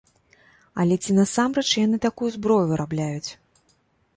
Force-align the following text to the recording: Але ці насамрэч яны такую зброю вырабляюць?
Але 0.83 0.95
ці 1.03 1.11
насамрэч 1.17 1.65
яны 1.85 1.97
такую 2.07 2.29
зброю 2.37 2.65
вырабляюць? 2.73 3.31